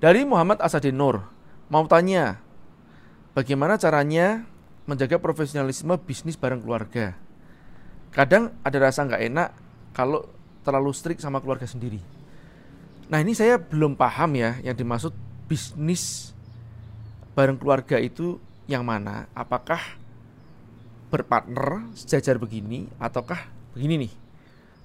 [0.00, 1.20] Dari Muhammad Asadin Nur,
[1.68, 2.40] mau tanya,
[3.36, 4.48] bagaimana caranya
[4.88, 7.12] menjaga profesionalisme bisnis bareng keluarga?
[8.08, 9.48] Kadang ada rasa nggak enak
[9.92, 10.24] kalau
[10.64, 12.00] terlalu strict sama keluarga sendiri.
[13.12, 15.12] Nah ini saya belum paham ya yang dimaksud
[15.44, 16.32] bisnis
[17.36, 18.40] bareng keluarga itu
[18.72, 19.28] yang mana?
[19.36, 19.84] Apakah
[21.12, 24.12] berpartner sejajar begini ataukah begini nih?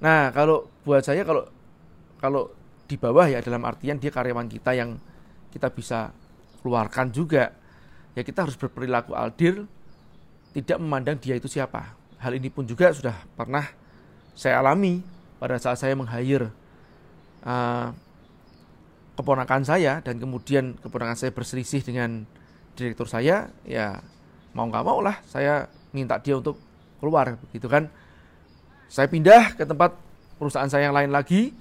[0.04, 1.48] Nah kalau buat saya kalau
[2.20, 2.52] kalau
[2.86, 4.98] di bawah ya dalam artian dia karyawan kita yang
[5.50, 6.14] kita bisa
[6.62, 7.54] keluarkan juga.
[8.16, 9.68] Ya kita harus berperilaku aldir
[10.56, 11.98] tidak memandang dia itu siapa.
[12.22, 13.68] Hal ini pun juga sudah pernah
[14.32, 15.04] saya alami
[15.36, 16.48] pada saat saya meng-hire
[17.44, 17.92] uh,
[19.20, 22.24] keponakan saya dan kemudian keponakan saya berselisih dengan
[22.76, 24.00] direktur saya ya
[24.52, 26.60] mau nggak mau lah saya minta dia untuk
[27.00, 27.92] keluar begitu kan.
[28.88, 29.92] Saya pindah ke tempat
[30.40, 31.52] perusahaan saya yang lain lagi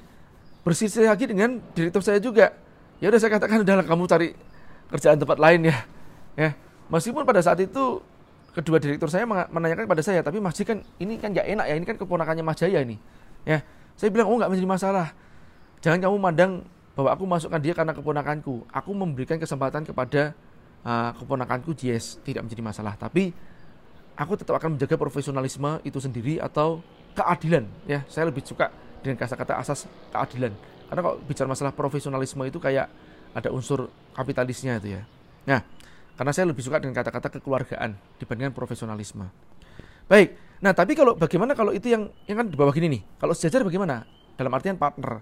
[0.64, 2.50] bersisi lagi dengan direktur saya juga.
[2.98, 4.32] Ya udah saya katakan udahlah kamu cari
[4.88, 5.76] kerjaan tempat lain ya.
[6.34, 6.50] Ya,
[6.90, 8.00] meskipun pada saat itu
[8.56, 11.86] kedua direktur saya menanyakan pada saya, tapi Mas kan ini kan nggak enak ya, ini
[11.86, 12.98] kan keponakannya Mas Jaya ini.
[13.44, 13.60] Ya,
[13.94, 15.12] saya bilang oh nggak menjadi masalah.
[15.84, 16.52] Jangan kamu mandang
[16.96, 18.64] bahwa aku masukkan dia karena keponakanku.
[18.72, 20.32] Aku memberikan kesempatan kepada
[20.80, 22.96] uh, keponakanku Jess tidak menjadi masalah.
[22.96, 23.36] Tapi
[24.16, 26.80] aku tetap akan menjaga profesionalisme itu sendiri atau
[27.12, 27.68] keadilan.
[27.84, 28.72] Ya, saya lebih suka
[29.04, 30.56] dengan kata-kata asas keadilan.
[30.88, 32.88] Karena kalau bicara masalah profesionalisme itu kayak
[33.36, 35.02] ada unsur kapitalisnya itu ya.
[35.44, 35.60] Nah,
[36.16, 39.28] karena saya lebih suka dengan kata-kata kekeluargaan dibandingkan profesionalisme.
[40.08, 40.40] Baik.
[40.64, 43.02] Nah, tapi kalau bagaimana kalau itu yang yang kan di bawah gini nih.
[43.20, 44.08] Kalau sejajar bagaimana?
[44.40, 45.20] Dalam artian partner.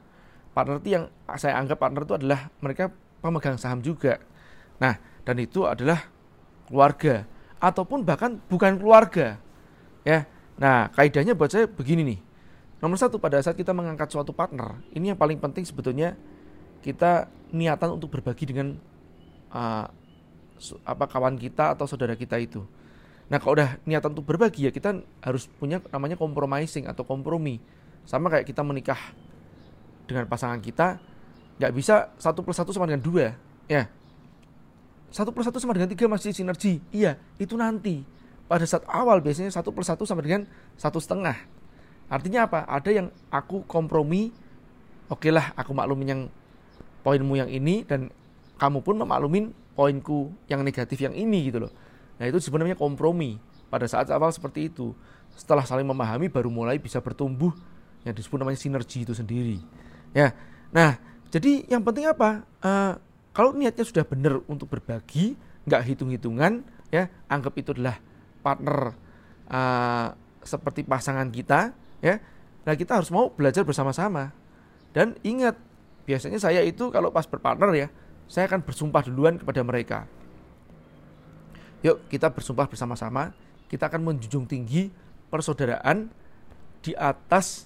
[0.52, 4.20] Partner itu yang saya anggap partner itu adalah mereka pemegang saham juga.
[4.78, 6.06] Nah, dan itu adalah
[6.68, 7.24] keluarga
[7.62, 9.40] ataupun bahkan bukan keluarga.
[10.04, 10.28] Ya.
[10.60, 12.18] Nah, kaidahnya buat saya begini nih.
[12.82, 16.18] Nomor satu pada saat kita mengangkat suatu partner, ini yang paling penting sebetulnya
[16.82, 18.74] kita niatan untuk berbagi dengan
[19.54, 19.86] uh,
[20.82, 22.66] apa kawan kita atau saudara kita itu.
[23.30, 27.62] Nah kalau udah niatan untuk berbagi ya kita harus punya namanya compromising atau kompromi.
[28.02, 28.98] Sama kayak kita menikah
[30.10, 30.98] dengan pasangan kita,
[31.62, 33.38] nggak bisa satu plus satu sama dengan dua,
[33.70, 33.86] ya.
[35.14, 36.82] Satu plus satu sama dengan tiga masih sinergi.
[36.90, 38.02] Iya, itu nanti.
[38.50, 41.61] Pada saat awal biasanya satu plus satu sama dengan satu setengah
[42.12, 42.68] Artinya apa?
[42.68, 44.28] Ada yang aku kompromi,
[45.08, 46.22] oke lah aku maklumin yang
[47.00, 48.12] poinmu yang ini dan
[48.60, 51.72] kamu pun memaklumin poinku yang negatif yang ini gitu loh.
[52.20, 53.40] Nah itu sebenarnya kompromi
[53.72, 54.92] pada saat awal seperti itu.
[55.32, 57.56] Setelah saling memahami baru mulai bisa bertumbuh
[58.04, 59.56] yang disebut namanya sinergi itu sendiri.
[60.12, 60.36] Ya,
[60.68, 61.00] nah
[61.32, 62.44] jadi yang penting apa?
[62.60, 63.00] Uh,
[63.32, 65.32] kalau niatnya sudah benar untuk berbagi,
[65.64, 66.60] nggak hitung-hitungan,
[66.92, 67.96] ya anggap itu adalah
[68.44, 68.92] partner
[69.48, 70.12] uh,
[70.44, 72.18] seperti pasangan kita, ya.
[72.66, 74.34] Nah kita harus mau belajar bersama-sama.
[74.92, 75.56] Dan ingat
[76.04, 77.88] biasanya saya itu kalau pas berpartner ya
[78.28, 79.98] saya akan bersumpah duluan kepada mereka.
[81.86, 83.32] Yuk kita bersumpah bersama-sama.
[83.70, 84.92] Kita akan menjunjung tinggi
[85.32, 86.12] persaudaraan
[86.84, 87.64] di atas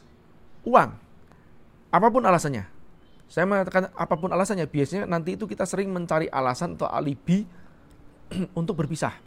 [0.63, 0.95] uang.
[1.91, 2.69] Apa pun alasannya.
[3.27, 7.43] Saya mengatakan apa pun alasannya biasanya nanti itu kita sering mencari alasan atau alibi
[8.59, 9.19] untuk berpisah.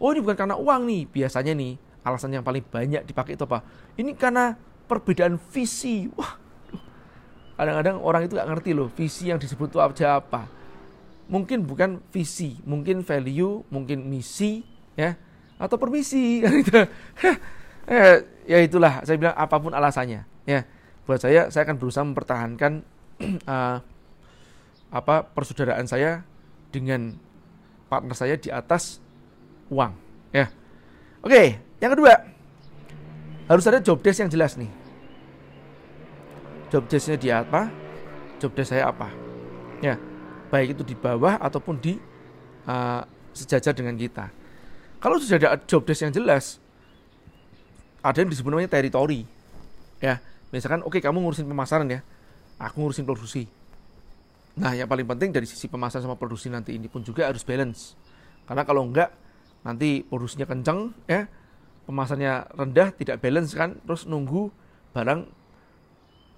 [0.00, 3.60] Oh ini bukan karena uang nih biasanya nih alasan yang paling banyak dipakai itu apa?
[4.00, 4.56] Ini karena
[4.88, 6.08] perbedaan visi.
[6.16, 6.32] Wah,
[7.60, 10.48] kadang-kadang orang itu nggak ngerti loh visi yang disebut itu aja apa.
[11.28, 14.64] Mungkin bukan visi, mungkin value, mungkin misi,
[14.96, 15.12] ya,
[15.60, 16.40] atau permisi.
[16.64, 16.72] Gitu.
[17.84, 18.16] eh,
[18.48, 20.64] ya itulah, saya bilang apa pun alasannya, ya.
[21.04, 22.72] Buat saya, saya akan berusaha mempertahankan
[23.44, 23.78] uh,
[24.98, 26.24] apa persaudaraan saya
[26.72, 27.12] dengan
[27.92, 29.04] partner saya di atas
[29.68, 29.92] uang,
[30.32, 30.48] ya.
[31.20, 32.14] Oke, yang kedua,
[33.48, 34.70] harus ada job desk yang jelas nih.
[36.68, 37.72] Job desknya di apa?
[38.36, 39.08] Job desk saya apa?
[39.80, 39.96] Ya,
[40.52, 41.96] baik itu di bawah ataupun di
[42.68, 43.02] uh,
[43.32, 44.28] sejajar dengan kita.
[45.00, 46.60] Kalau sudah ada job desk yang jelas,
[48.04, 49.24] ada yang disebut namanya teritori.
[50.02, 50.20] Ya,
[50.52, 52.04] misalkan oke okay, kamu ngurusin pemasaran ya,
[52.60, 53.48] aku ngurusin produksi.
[54.58, 57.94] Nah, yang paling penting dari sisi pemasaran sama produksi nanti ini pun juga harus balance.
[58.44, 59.14] Karena kalau enggak
[59.62, 61.30] nanti produksinya kenceng ya,
[61.88, 64.52] pemasannya rendah tidak balance kan terus nunggu
[64.92, 65.24] barang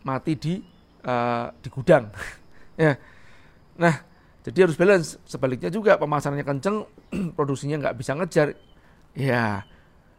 [0.06, 0.54] mati di
[1.02, 2.06] uh, di gudang.
[2.80, 2.96] Ya.
[3.76, 3.92] Nah
[4.40, 5.20] jadi harus balance.
[5.28, 6.88] Sebaliknya juga pemasarannya kenceng
[7.36, 8.56] produksinya nggak bisa ngejar.
[9.12, 9.68] Ya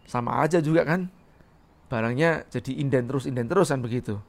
[0.06, 1.10] sama aja juga kan.
[1.90, 4.22] Barangnya jadi inden terus inden terus kan begitu.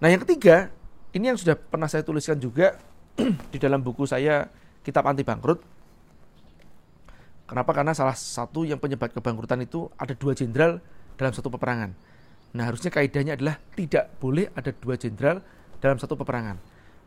[0.00, 0.72] Nah yang ketiga
[1.12, 2.80] ini yang sudah pernah saya tuliskan juga
[3.52, 4.48] di dalam buku saya
[4.80, 5.73] kitab anti bangkrut
[7.44, 7.76] Kenapa?
[7.76, 10.80] Karena salah satu yang penyebab kebangkrutan itu ada dua jenderal
[11.20, 11.92] dalam satu peperangan.
[12.54, 15.42] Nah, harusnya kaidahnya adalah tidak boleh ada dua jenderal
[15.82, 16.56] dalam satu peperangan.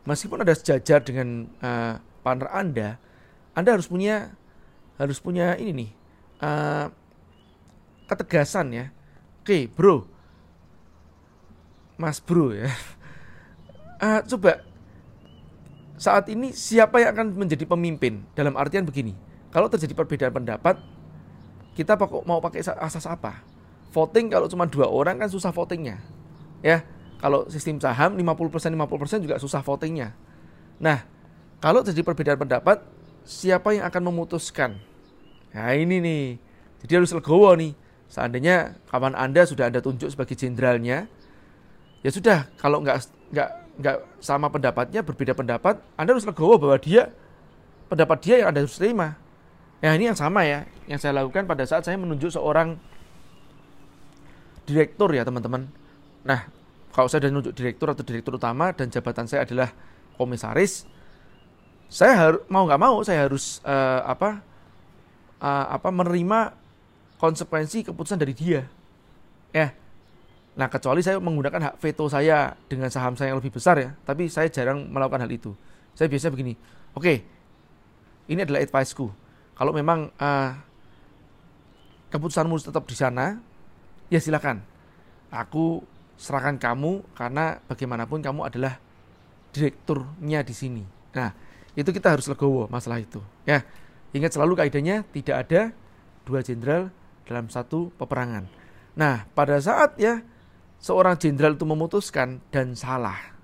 [0.06, 2.88] meskipun ada sejajar dengan uh, partner Anda,
[3.52, 4.32] Anda harus punya
[4.96, 5.90] harus punya ini nih
[6.40, 6.86] uh,
[8.08, 8.86] ketegasan ya.
[9.44, 10.08] Oke, bro,
[12.00, 12.72] mas bro ya.
[14.00, 14.64] Uh, coba
[15.98, 19.12] saat ini siapa yang akan menjadi pemimpin dalam artian begini.
[19.48, 20.76] Kalau terjadi perbedaan pendapat,
[21.72, 21.96] kita
[22.28, 23.40] mau pakai asas apa?
[23.94, 26.02] Voting kalau cuma dua orang kan susah votingnya.
[26.60, 26.84] Ya,
[27.22, 30.12] kalau sistem saham 50% 50% juga susah votingnya.
[30.78, 31.02] Nah,
[31.58, 32.84] kalau terjadi perbedaan pendapat,
[33.26, 34.78] siapa yang akan memutuskan?
[35.50, 36.24] Nah ini nih,
[36.84, 37.72] jadi harus legowo nih.
[38.08, 41.10] Seandainya kawan Anda sudah Anda tunjuk sebagai jenderalnya,
[42.00, 42.48] ya sudah.
[42.56, 43.04] Kalau nggak
[43.34, 47.12] nggak nggak sama pendapatnya, berbeda pendapat, Anda harus legowo bahwa dia
[47.90, 49.18] pendapat dia yang Anda harus terima.
[49.78, 52.74] Ya ini yang sama ya, yang saya lakukan pada saat saya menunjuk seorang
[54.66, 55.70] direktur ya teman-teman.
[56.26, 56.50] Nah,
[56.90, 59.70] kalau saya sudah menunjuk direktur atau direktur utama dan jabatan saya adalah
[60.18, 60.82] komisaris,
[61.86, 64.42] saya harus mau nggak mau saya harus uh, apa
[65.38, 66.58] uh, apa menerima
[67.22, 68.66] konsekuensi keputusan dari dia.
[69.54, 69.72] Ya.
[70.58, 74.26] Nah kecuali saya menggunakan hak veto saya dengan saham saya yang lebih besar ya tapi
[74.26, 75.54] saya jarang melakukan hal itu.
[75.94, 76.58] Saya biasa begini
[76.98, 77.16] oke okay,
[78.26, 79.27] ini adalah adviceku
[79.58, 80.54] kalau memang uh,
[82.14, 83.42] keputusanmu tetap di sana
[84.08, 84.62] ya silakan.
[85.28, 85.84] Aku
[86.16, 88.80] serahkan kamu karena bagaimanapun kamu adalah
[89.52, 90.84] direkturnya di sini.
[91.12, 91.34] Nah
[91.74, 93.66] itu kita harus legowo masalah itu ya.
[94.14, 95.60] Ingat selalu kaidahnya tidak ada
[96.24, 96.88] dua jenderal
[97.28, 98.48] dalam satu peperangan.
[98.96, 100.22] Nah pada saat ya
[100.80, 103.36] seorang jenderal itu memutuskan dan salah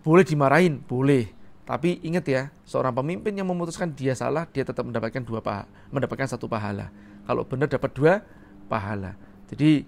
[0.00, 0.80] boleh dimarahin?
[0.80, 1.28] Boleh
[1.70, 6.26] tapi ingat ya seorang pemimpin yang memutuskan dia salah dia tetap mendapatkan dua paha, mendapatkan
[6.26, 6.90] satu pahala.
[7.22, 8.26] Kalau benar dapat dua
[8.66, 9.14] pahala.
[9.46, 9.86] Jadi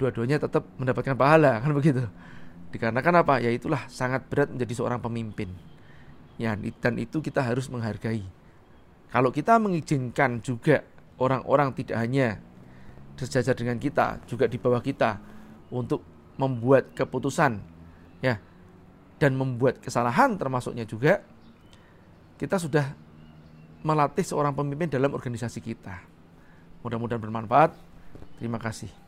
[0.00, 2.08] dua-duanya tetap mendapatkan pahala kan begitu?
[2.72, 3.44] Dikarenakan apa?
[3.44, 5.52] Ya itulah sangat berat menjadi seorang pemimpin.
[6.40, 8.24] Ya, dan itu kita harus menghargai.
[9.12, 10.80] Kalau kita mengizinkan juga
[11.20, 12.40] orang-orang tidak hanya
[13.20, 15.20] sejajar dengan kita, juga di bawah kita
[15.68, 16.00] untuk
[16.40, 17.60] membuat keputusan,
[18.24, 18.40] ya,
[19.18, 21.20] dan membuat kesalahan termasuknya juga,
[22.38, 22.94] kita sudah
[23.82, 26.02] melatih seorang pemimpin dalam organisasi kita.
[26.86, 27.74] Mudah-mudahan bermanfaat.
[28.38, 29.07] Terima kasih.